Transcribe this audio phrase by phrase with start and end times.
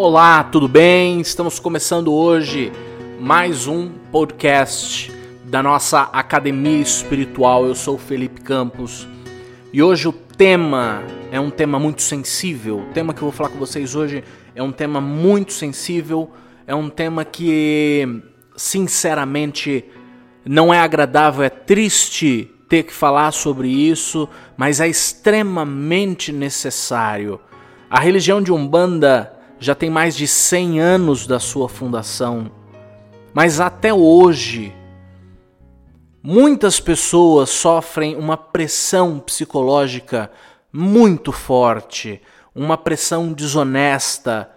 [0.00, 1.20] Olá, tudo bem?
[1.20, 2.70] Estamos começando hoje
[3.18, 5.12] mais um podcast
[5.46, 7.66] da nossa Academia Espiritual.
[7.66, 9.08] Eu sou Felipe Campos
[9.72, 12.78] e hoje o tema é um tema muito sensível.
[12.78, 14.22] O tema que eu vou falar com vocês hoje
[14.54, 16.30] é um tema muito sensível,
[16.64, 18.22] é um tema que,
[18.54, 19.84] sinceramente,
[20.44, 27.40] não é agradável, é triste ter que falar sobre isso, mas é extremamente necessário.
[27.90, 32.50] A religião de Umbanda já tem mais de 100 anos da sua fundação,
[33.34, 34.72] mas até hoje
[36.22, 40.30] muitas pessoas sofrem uma pressão psicológica
[40.72, 42.20] muito forte,
[42.54, 44.50] uma pressão desonesta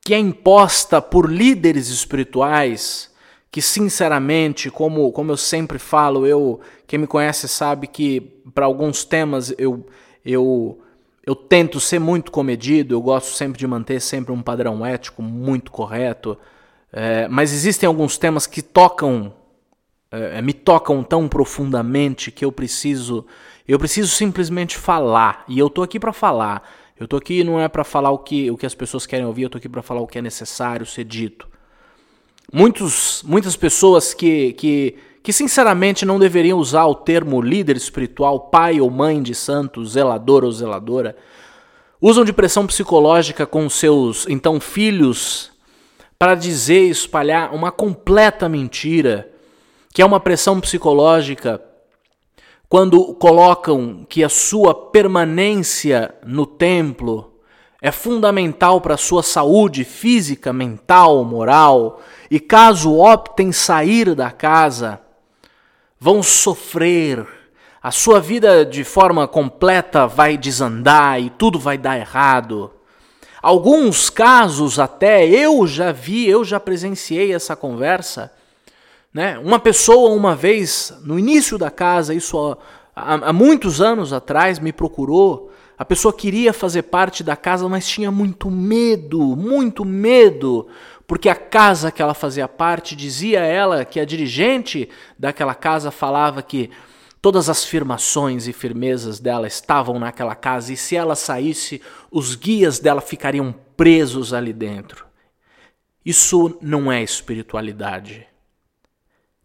[0.00, 3.14] que é imposta por líderes espirituais
[3.50, 8.20] que sinceramente, como, como eu sempre falo, eu quem me conhece sabe que
[8.54, 9.86] para alguns temas eu
[10.24, 10.78] eu
[11.26, 15.72] eu tento ser muito comedido, eu gosto sempre de manter sempre um padrão ético muito
[15.72, 16.38] correto,
[16.92, 19.34] é, mas existem alguns temas que tocam,
[20.10, 23.26] é, me tocam tão profundamente que eu preciso,
[23.66, 26.62] eu preciso simplesmente falar e eu tô aqui para falar.
[26.98, 29.42] Eu tô aqui não é para falar o que, o que as pessoas querem ouvir,
[29.42, 31.46] eu tô aqui para falar o que é necessário ser dito.
[32.50, 38.80] Muitos, muitas pessoas que, que, que sinceramente não deveriam usar o termo líder espiritual, pai
[38.80, 41.16] ou mãe de santo, zelador ou zeladora,
[42.00, 45.50] usam de pressão psicológica com seus então filhos
[46.16, 49.28] para dizer e espalhar uma completa mentira,
[49.92, 51.60] que é uma pressão psicológica
[52.68, 57.32] quando colocam que a sua permanência no templo
[57.82, 65.00] é fundamental para a sua saúde física, mental, moral, e caso optem sair da casa,
[65.98, 67.26] vão sofrer,
[67.82, 72.70] a sua vida de forma completa vai desandar e tudo vai dar errado.
[73.40, 78.32] Alguns casos até eu já vi, eu já presenciei essa conversa.
[79.14, 79.38] Né?
[79.38, 82.58] Uma pessoa, uma vez, no início da casa, isso
[82.94, 85.52] há, há muitos anos atrás, me procurou.
[85.78, 90.66] A pessoa queria fazer parte da casa, mas tinha muito medo, muito medo
[91.06, 96.42] porque a casa que ela fazia parte dizia ela que a dirigente daquela casa falava
[96.42, 96.70] que
[97.22, 101.80] todas as firmações e firmezas dela estavam naquela casa e se ela saísse,
[102.10, 105.06] os guias dela ficariam presos ali dentro.
[106.04, 108.26] Isso não é espiritualidade.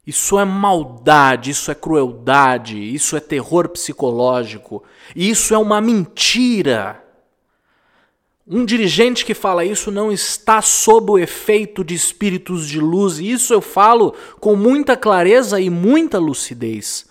[0.06, 4.84] Isso é maldade, isso é crueldade, isso é terror psicológico,
[5.16, 7.01] isso é uma mentira.
[8.54, 13.32] Um dirigente que fala isso não está sob o efeito de espíritos de luz, e
[13.32, 17.06] isso eu falo com muita clareza e muita lucidez.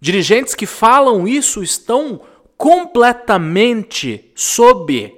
[0.00, 2.22] Dirigentes que falam isso estão
[2.56, 5.14] completamente sob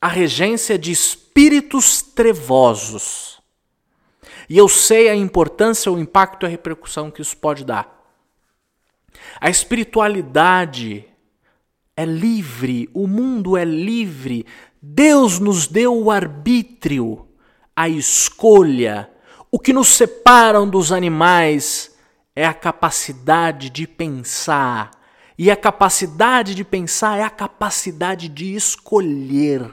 [0.00, 3.42] a regência de espíritos trevosos.
[4.48, 7.94] E eu sei a importância, o impacto e a repercussão que isso pode dar.
[9.38, 11.09] A espiritualidade
[12.00, 14.46] é livre, o mundo é livre.
[14.80, 17.28] Deus nos deu o arbítrio,
[17.76, 19.10] a escolha.
[19.50, 21.94] O que nos separam dos animais
[22.34, 24.90] é a capacidade de pensar.
[25.38, 29.70] E a capacidade de pensar é a capacidade de escolher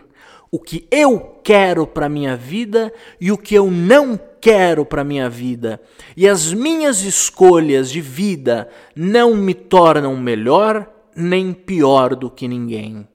[0.52, 5.30] o que eu quero para minha vida e o que eu não quero para minha
[5.30, 5.80] vida.
[6.16, 13.08] E as minhas escolhas de vida não me tornam melhor nem pior do que ninguém.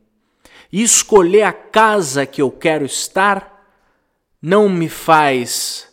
[0.73, 3.53] E escolher a casa que eu quero estar
[4.41, 5.89] não me faz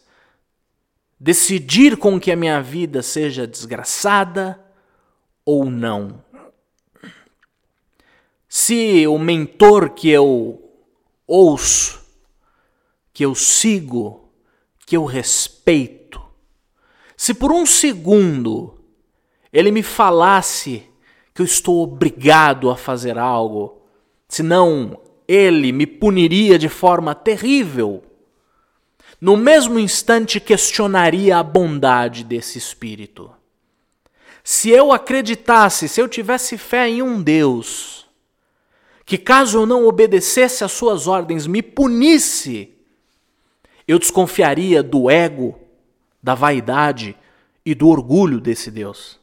[1.20, 4.60] decidir com que a minha vida seja desgraçada
[5.46, 6.24] ou não.
[8.48, 10.60] Se o mentor que eu
[11.28, 12.04] ouço,
[13.14, 14.32] que eu sigo,
[14.88, 16.20] que eu respeito,
[17.16, 18.80] se por um segundo
[19.52, 20.89] ele me falasse
[21.40, 23.82] que eu estou obrigado a fazer algo,
[24.28, 28.04] senão ele me puniria de forma terrível.
[29.22, 33.32] No mesmo instante questionaria a bondade desse espírito.
[34.44, 38.06] Se eu acreditasse, se eu tivesse fé em um Deus,
[39.06, 42.76] que caso eu não obedecesse às suas ordens me punisse,
[43.88, 45.58] eu desconfiaria do ego,
[46.22, 47.16] da vaidade
[47.66, 49.19] e do orgulho desse Deus.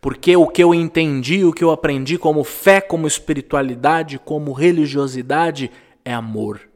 [0.00, 5.70] Porque o que eu entendi, o que eu aprendi como fé, como espiritualidade, como religiosidade
[6.04, 6.68] é amor.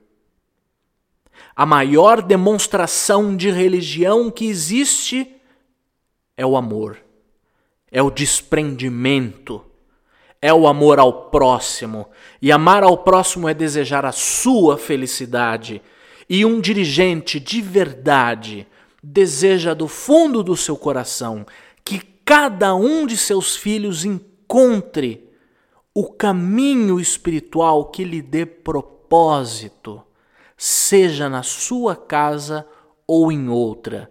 [1.55, 5.37] A maior demonstração de religião que existe
[6.37, 6.99] é o amor,
[7.91, 9.65] é o desprendimento,
[10.41, 12.09] é o amor ao próximo.
[12.41, 15.81] E amar ao próximo é desejar a sua felicidade.
[16.29, 18.67] E um dirigente de verdade
[19.03, 21.47] deseja do fundo do seu coração
[22.25, 25.29] cada um de seus filhos encontre
[25.95, 30.03] o caminho espiritual que lhe dê propósito,
[30.57, 32.67] seja na sua casa
[33.07, 34.11] ou em outra.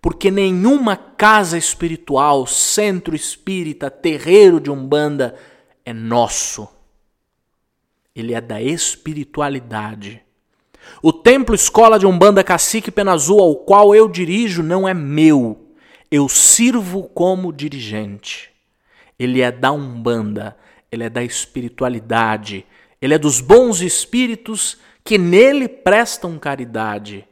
[0.00, 5.36] Porque nenhuma casa espiritual, centro espírita, terreiro de Umbanda
[5.84, 6.66] é nosso.
[8.14, 10.22] Ele é da espiritualidade.
[11.02, 15.69] O templo escola de Umbanda Cacique Pena Azul, ao qual eu dirijo, não é meu.
[16.10, 18.50] Eu sirvo como dirigente.
[19.18, 20.56] Ele é da Umbanda,
[20.90, 22.66] ele é da espiritualidade,
[23.00, 27.26] ele é dos bons espíritos que nele prestam caridade.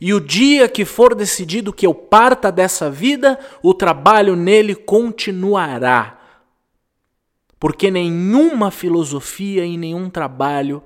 [0.00, 6.24] E o dia que for decidido que eu parta dessa vida, o trabalho nele continuará
[7.64, 10.82] porque nenhuma filosofia e nenhum trabalho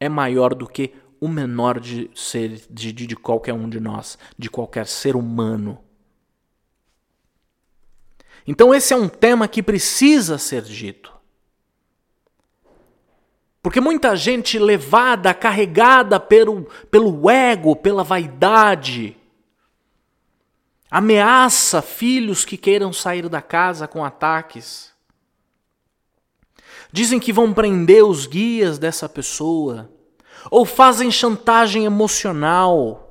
[0.00, 4.50] é maior do que o menor de ser de, de, qualquer um de nós, de
[4.50, 5.78] qualquer ser humano.
[8.50, 11.12] Então esse é um tema que precisa ser dito.
[13.62, 19.14] Porque muita gente levada, carregada pelo, pelo ego, pela vaidade,
[20.90, 24.94] ameaça filhos que queiram sair da casa com ataques.
[26.90, 29.92] Dizem que vão prender os guias dessa pessoa,
[30.50, 33.07] ou fazem chantagem emocional.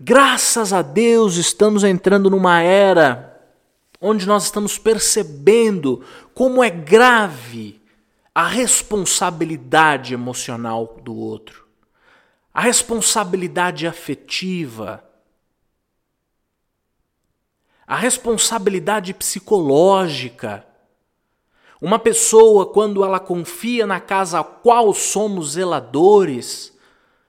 [0.00, 3.40] Graças a Deus estamos entrando numa era
[4.00, 6.04] onde nós estamos percebendo
[6.34, 7.80] como é grave
[8.34, 11.68] a responsabilidade emocional do outro,
[12.52, 15.04] a responsabilidade afetiva,
[17.86, 20.66] a responsabilidade psicológica.
[21.80, 26.73] Uma pessoa, quando ela confia na casa a qual somos zeladores,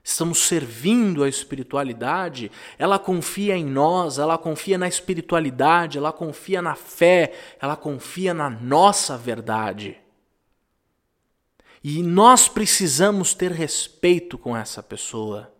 [0.08, 2.48] estamos servindo a espiritualidade,
[2.78, 8.48] ela confia em nós, ela confia na espiritualidade, ela confia na fé, ela confia na
[8.48, 9.98] nossa verdade.
[11.82, 15.52] E nós precisamos ter respeito com essa pessoa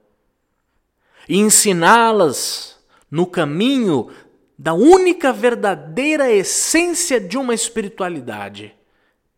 [1.29, 2.79] e ensiná-las
[3.11, 4.13] no caminho
[4.57, 8.73] da única verdadeira essência de uma espiritualidade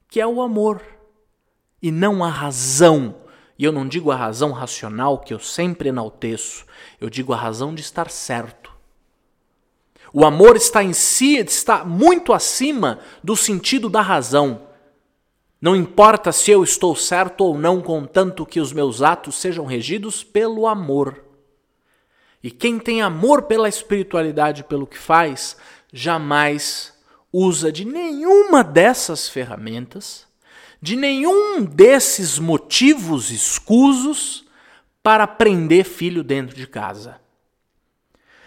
[0.06, 0.82] que é o amor,
[1.80, 3.27] e não a razão.
[3.58, 6.64] E eu não digo a razão racional que eu sempre enalteço,
[7.00, 8.72] eu digo a razão de estar certo.
[10.12, 14.68] O amor está em si, está muito acima do sentido da razão.
[15.60, 20.22] Não importa se eu estou certo ou não, contanto que os meus atos sejam regidos
[20.22, 21.24] pelo amor.
[22.40, 25.56] E quem tem amor pela espiritualidade, pelo que faz,
[25.92, 26.96] jamais
[27.32, 30.27] usa de nenhuma dessas ferramentas,
[30.80, 34.44] de nenhum desses motivos escusos
[35.02, 37.20] para prender filho dentro de casa.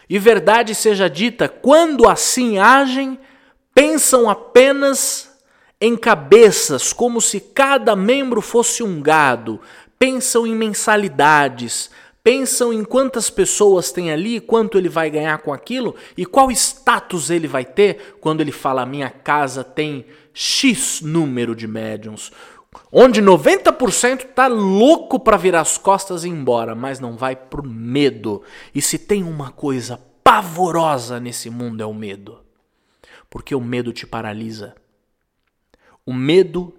[0.10, 3.20] E verdade seja dita, quando assim agem,
[3.74, 5.32] pensam apenas
[5.80, 9.60] em cabeças, como se cada membro fosse um gado,
[9.98, 11.90] pensam em mensalidades,
[12.24, 17.30] pensam em quantas pessoas tem ali, quanto ele vai ganhar com aquilo e qual status
[17.30, 22.32] ele vai ter quando ele fala: minha casa tem X número de médiums.
[22.90, 27.66] Onde 90% tá louco para virar as costas e ir embora, mas não vai por
[27.66, 28.44] medo.
[28.74, 32.40] E se tem uma coisa pavorosa nesse mundo é o medo.
[33.30, 34.74] Porque o medo te paralisa.
[36.06, 36.74] O medo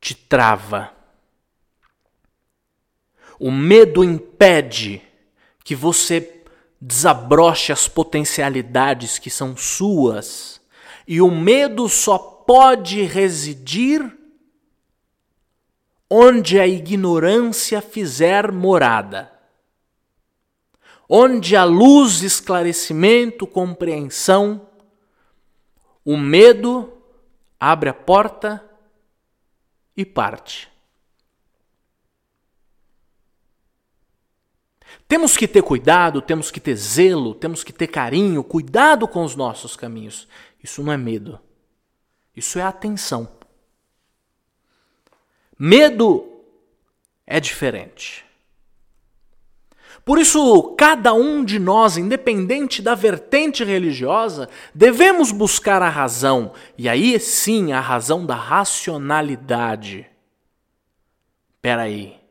[0.00, 0.92] te trava.
[3.42, 5.02] O medo impede
[5.64, 6.44] que você
[6.80, 10.60] desabroche as potencialidades que são suas.
[11.08, 14.16] E o medo só pode residir
[16.08, 19.32] onde a ignorância fizer morada.
[21.08, 24.68] Onde a luz, esclarecimento, compreensão,
[26.04, 26.92] o medo
[27.58, 28.64] abre a porta
[29.96, 30.71] e parte.
[35.12, 39.36] Temos que ter cuidado, temos que ter zelo, temos que ter carinho, cuidado com os
[39.36, 40.26] nossos caminhos.
[40.64, 41.38] Isso não é medo.
[42.34, 43.28] Isso é atenção.
[45.58, 46.26] Medo
[47.26, 48.24] é diferente.
[50.02, 56.88] Por isso, cada um de nós, independente da vertente religiosa, devemos buscar a razão, e
[56.88, 60.06] aí sim a razão da racionalidade.
[61.60, 62.21] Peraí,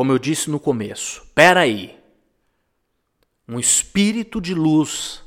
[0.00, 2.02] como eu disse no começo, espera aí.
[3.46, 5.22] Um espírito de luz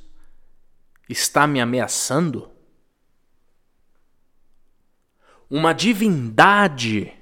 [1.07, 2.49] está me ameaçando?
[5.47, 7.13] uma divindade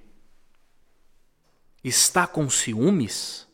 [1.83, 3.45] está com ciúmes?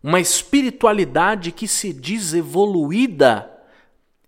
[0.00, 3.52] Uma espiritualidade que se diz evoluída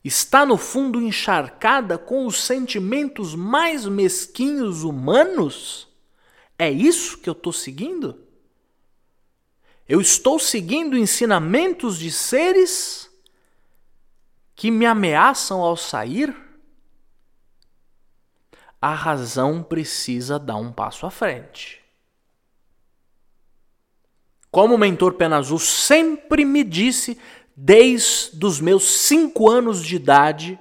[0.03, 5.86] está no fundo encharcada com os sentimentos mais mesquinhos humanos?
[6.59, 8.25] É isso que eu estou seguindo?
[9.89, 13.11] Eu estou seguindo ensinamentos de seres
[14.55, 16.35] que me ameaçam ao sair?
[18.81, 21.85] A razão precisa dar um passo à frente.
[24.51, 27.19] Como o mentor Pena Azul sempre me disse,
[27.55, 30.59] desde os meus cinco anos de idade,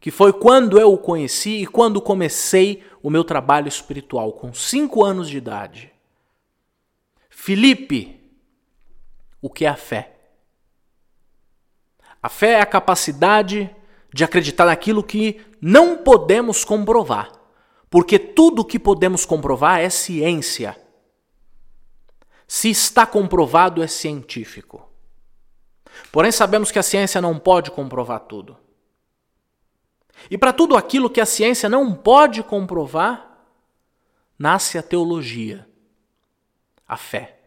[0.00, 5.04] que foi quando eu o conheci e quando comecei o meu trabalho espiritual, com cinco
[5.04, 5.92] anos de idade.
[7.28, 8.20] Felipe,
[9.40, 10.14] o que é a fé?
[12.22, 13.74] A fé é a capacidade
[14.12, 17.32] de acreditar naquilo que não podemos comprovar,
[17.90, 20.76] porque tudo que podemos comprovar é ciência.
[22.46, 24.88] Se está comprovado, é científico.
[26.10, 28.56] Porém, sabemos que a ciência não pode comprovar tudo.
[30.30, 33.38] E para tudo aquilo que a ciência não pode comprovar,
[34.38, 35.68] nasce a teologia,
[36.86, 37.38] a fé.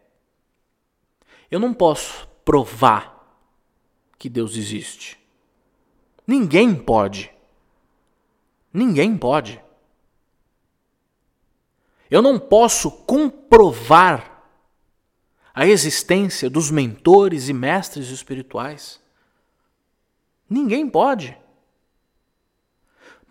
[1.49, 3.11] Eu não posso provar
[4.17, 5.19] que Deus existe.
[6.25, 7.31] Ninguém pode.
[8.73, 9.61] Ninguém pode.
[12.09, 14.31] Eu não posso comprovar
[15.53, 19.01] a existência dos mentores e mestres espirituais.
[20.49, 21.37] Ninguém pode.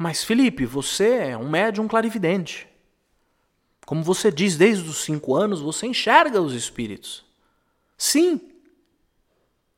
[0.03, 2.67] Mas, Felipe, você é um médium clarividente.
[3.85, 7.23] Como você diz, desde os cinco anos você enxerga os espíritos.
[7.99, 8.41] Sim.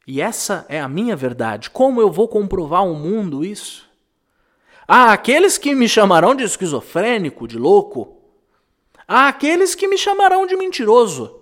[0.07, 1.71] E essa é a minha verdade.
[1.71, 3.91] Como eu vou comprovar ao mundo isso?
[4.87, 8.17] Há aqueles que me chamarão de esquizofrênico, de louco.
[9.09, 11.37] Há aqueles que me chamarão de mentiroso.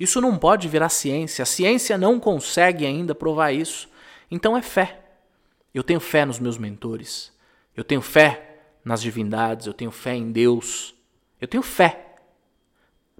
[0.00, 1.44] Isso não pode virar ciência.
[1.44, 3.88] A ciência não consegue ainda provar isso.
[4.28, 4.98] Então é fé.
[5.72, 7.37] Eu tenho fé nos meus mentores.
[7.78, 9.68] Eu tenho fé nas divindades.
[9.68, 10.96] Eu tenho fé em Deus.
[11.40, 12.16] Eu tenho fé.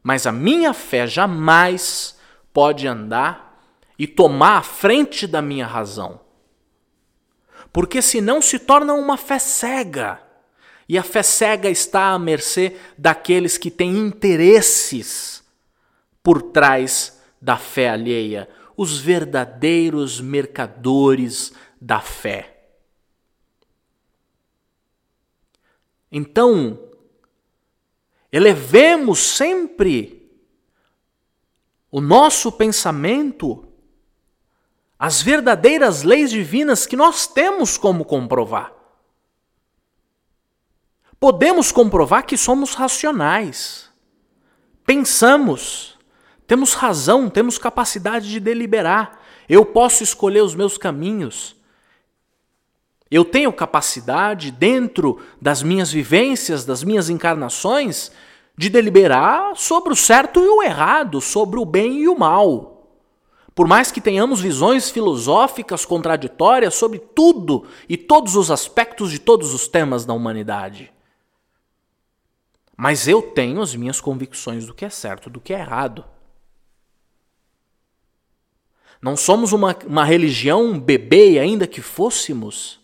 [0.03, 2.19] Mas a minha fé jamais
[2.53, 3.63] pode andar
[3.97, 6.21] e tomar a frente da minha razão.
[7.73, 10.21] Porque senão se torna uma fé cega.
[10.89, 15.45] E a fé cega está à mercê daqueles que têm interesses
[16.21, 22.58] por trás da fé alheia, os verdadeiros mercadores da fé.
[26.11, 26.79] Então,
[28.33, 30.31] elevemos sempre
[31.91, 33.67] o nosso pensamento
[34.99, 38.73] às verdadeiras leis divinas que nós temos como comprovar.
[41.21, 43.91] Podemos comprovar que somos racionais.
[44.85, 45.99] Pensamos
[46.49, 49.21] temos razão, temos capacidade de deliberar.
[49.47, 51.55] Eu posso escolher os meus caminhos.
[53.11, 58.13] Eu tenho capacidade, dentro das minhas vivências, das minhas encarnações,
[58.57, 62.75] de deliberar sobre o certo e o errado, sobre o bem e o mal.
[63.55, 69.55] Por mais que tenhamos visões filosóficas contraditórias sobre tudo e todos os aspectos de todos
[69.55, 70.93] os temas da humanidade.
[72.77, 76.05] Mas eu tenho as minhas convicções do que é certo, do que é errado.
[79.03, 82.81] Não somos uma, uma religião bebê, ainda que fôssemos.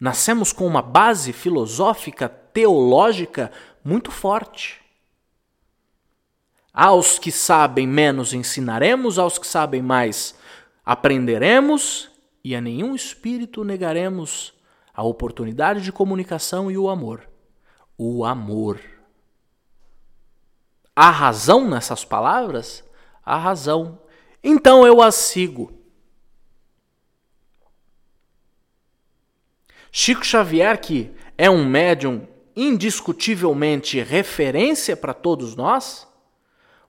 [0.00, 3.52] Nascemos com uma base filosófica, teológica
[3.84, 4.80] muito forte.
[6.72, 10.34] Aos que sabem menos ensinaremos, aos que sabem mais
[10.84, 12.10] aprenderemos,
[12.42, 14.54] e a nenhum espírito negaremos
[14.94, 17.28] a oportunidade de comunicação e o amor.
[17.98, 18.80] O amor.
[20.96, 22.82] Há razão nessas palavras?
[23.22, 23.98] Há razão
[24.42, 25.72] então eu as sigo.
[29.92, 36.06] Chico Xavier, que é um médium indiscutivelmente referência para todos nós,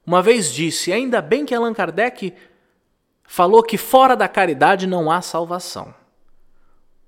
[0.06, 2.34] uma vez disse: ainda bem que Allan Kardec
[3.24, 5.94] falou que fora da caridade não há salvação.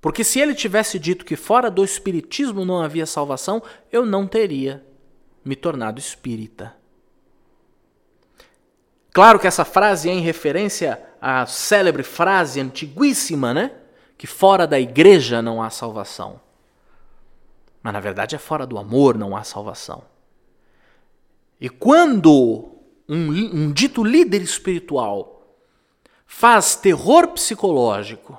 [0.00, 4.84] Porque se ele tivesse dito que fora do espiritismo não havia salvação, eu não teria
[5.44, 6.74] me tornado espírita.
[9.12, 13.70] Claro que essa frase é em referência à célebre frase antiguíssima, né?
[14.16, 16.40] Que fora da igreja não há salvação.
[17.82, 20.04] Mas na verdade é fora do amor não há salvação.
[21.60, 22.74] E quando
[23.08, 23.30] um,
[23.66, 25.56] um dito líder espiritual
[26.26, 28.38] faz terror psicológico,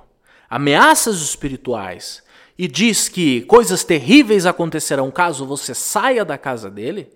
[0.50, 2.24] ameaças espirituais
[2.58, 7.12] e diz que coisas terríveis acontecerão caso você saia da casa dele,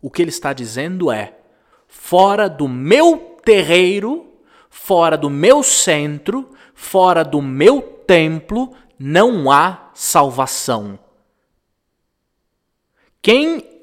[0.00, 1.38] o que ele está dizendo é:
[1.86, 4.32] fora do meu terreiro,
[4.70, 10.96] fora do meu centro, fora do meu templo, não há salvação.
[13.20, 13.82] Quem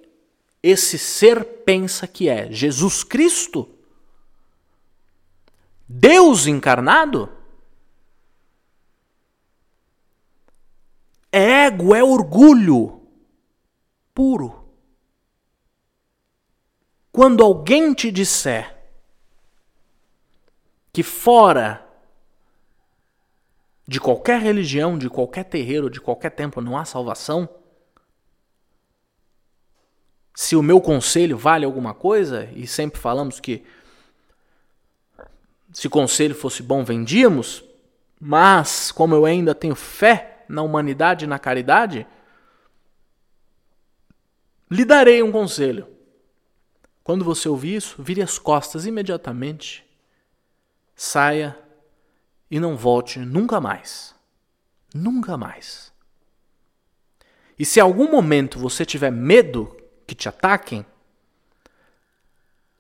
[0.64, 2.50] esse ser pensa que é?
[2.50, 3.70] Jesus Cristo?
[5.88, 7.30] Deus encarnado?
[11.30, 13.02] É ego, é orgulho
[14.14, 14.70] puro.
[17.12, 18.74] Quando alguém te disser
[20.94, 21.85] que fora
[23.88, 27.48] de qualquer religião, de qualquer terreiro, de qualquer templo não há salvação,
[30.36, 33.64] se o meu conselho vale alguma coisa, e sempre falamos que
[35.72, 37.64] se conselho fosse bom, vendíamos,
[38.20, 42.06] mas como eu ainda tenho fé na humanidade e na caridade,
[44.70, 45.88] lhe darei um conselho.
[47.04, 49.86] Quando você ouvir isso, vire as costas imediatamente,
[50.96, 51.58] saia
[52.50, 54.16] e não volte nunca mais.
[54.94, 55.92] Nunca mais.
[57.58, 59.76] E se algum momento você tiver medo
[60.06, 60.86] que te ataquem,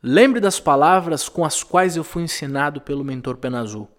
[0.01, 3.89] lembre das palavras com as quais eu fui ensinado pelo mentor Pena Azul.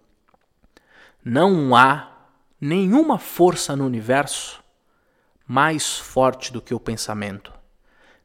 [1.24, 2.12] Não há
[2.60, 4.62] nenhuma força no universo
[5.46, 7.52] mais forte do que o pensamento.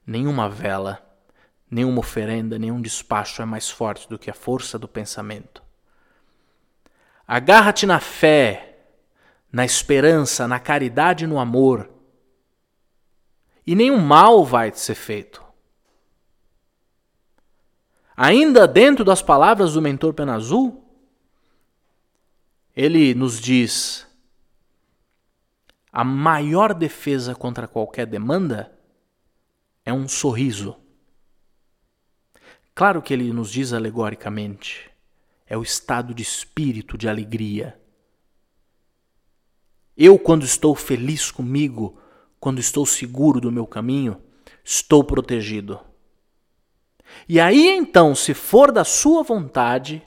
[0.06, 1.02] Nenhuma vela,
[1.70, 5.64] nenhuma oferenda, nenhum despacho é mais forte do que a força do pensamento.
[7.32, 8.78] Agarra-te na fé,
[9.50, 11.90] na esperança, na caridade e no amor,
[13.66, 15.42] e nenhum mal vai te ser feito.
[18.18, 20.84] Ainda dentro das palavras do mentor Pena Azul,
[22.76, 24.06] ele nos diz
[25.90, 28.78] a maior defesa contra qualquer demanda
[29.86, 30.76] é um sorriso.
[32.76, 34.91] Claro que ele nos diz alegoricamente,
[35.52, 37.78] é o estado de espírito de alegria.
[39.98, 42.00] Eu, quando estou feliz comigo,
[42.40, 44.24] quando estou seguro do meu caminho,
[44.64, 45.78] estou protegido.
[47.28, 50.02] E aí então, se for da sua vontade,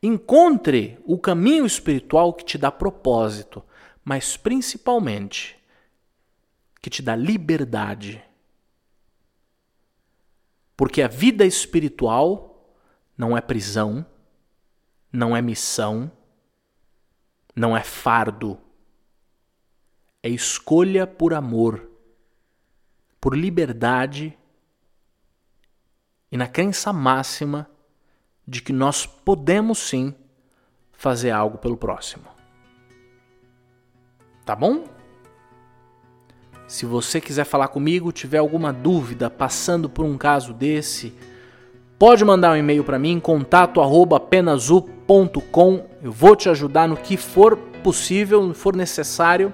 [0.00, 3.64] encontre o caminho espiritual que te dá propósito,
[4.04, 5.58] mas principalmente
[6.80, 8.22] que te dá liberdade.
[10.76, 12.72] Porque a vida espiritual
[13.18, 14.06] não é prisão,
[15.16, 16.12] não é missão,
[17.54, 18.58] não é fardo.
[20.22, 21.88] É escolha por amor,
[23.20, 24.36] por liberdade
[26.30, 27.70] e na crença máxima
[28.46, 30.14] de que nós podemos sim
[30.92, 32.26] fazer algo pelo próximo.
[34.44, 34.84] Tá bom?
[36.68, 41.16] Se você quiser falar comigo, tiver alguma dúvida passando por um caso desse,
[41.98, 45.84] pode mandar um e-mail para mim, contato@penazul.com.
[46.02, 49.52] Eu vou te ajudar no que for possível, no que for necessário.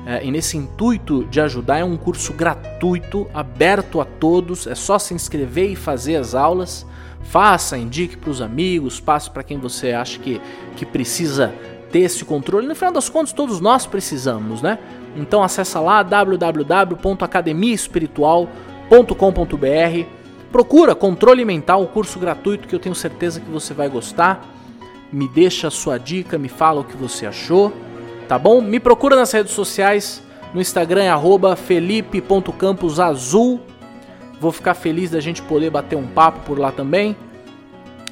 [0.05, 4.66] É, e nesse intuito de ajudar, é um curso gratuito, aberto a todos.
[4.66, 6.87] É só se inscrever e fazer as aulas.
[7.22, 10.40] Faça, indique para os amigos, passe para quem você acha que,
[10.76, 11.55] que precisa
[11.92, 12.66] ter esse controle.
[12.66, 14.78] No final das contas, todos nós precisamos, né?
[15.14, 16.02] Então acessa lá
[18.92, 20.07] www.academiaespiritual.com.br.
[20.50, 24.46] Procura Controle Mental, o curso gratuito que eu tenho certeza que você vai gostar.
[25.11, 27.72] Me deixa a sua dica, me fala o que você achou,
[28.28, 28.61] tá bom?
[28.61, 33.61] Me procura nas redes sociais, no Instagram é felipe.camposazul.
[34.38, 37.16] Vou ficar feliz da gente poder bater um papo por lá também.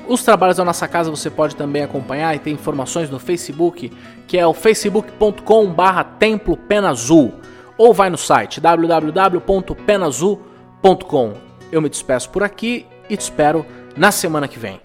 [0.08, 3.92] Os trabalhos da nossa casa você pode também acompanhar e tem informações no Facebook,
[4.26, 7.34] que é o facebook.com/barra Templo Pena Azul,
[7.76, 10.49] ou vai no site www.penazul.com.
[11.70, 13.66] Eu me despeço por aqui e te espero
[13.96, 14.80] na semana que vem.